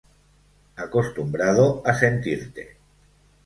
Acostumbrado 0.85 1.65
a 1.89 1.91
sentirte 2.01 2.63